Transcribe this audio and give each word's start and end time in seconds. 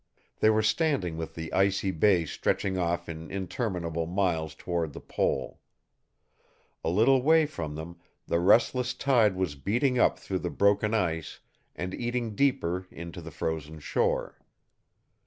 They 0.39 0.49
were 0.49 0.63
standing 0.63 1.15
with 1.15 1.35
the 1.35 1.53
icy 1.53 1.91
bay 1.91 2.25
stretching 2.25 2.75
off 2.75 3.07
in 3.07 3.29
interminable 3.29 4.07
miles 4.07 4.55
toward 4.55 4.93
the 4.93 4.99
pole. 4.99 5.59
A 6.83 6.89
little 6.89 7.21
way 7.21 7.45
from 7.45 7.75
them, 7.75 7.99
the 8.25 8.39
restless 8.39 8.95
tide 8.95 9.35
was 9.35 9.53
beating 9.53 9.99
up 9.99 10.17
through 10.17 10.39
the 10.39 10.49
broken 10.49 10.95
ice, 10.95 11.39
and 11.75 11.93
eating 11.93 12.33
deeper 12.33 12.87
into 12.89 13.21
the 13.21 13.29
frozen 13.29 13.77
shore. 13.79 14.39